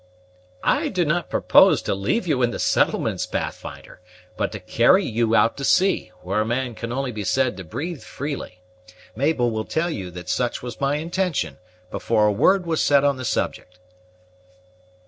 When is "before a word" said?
11.91-12.65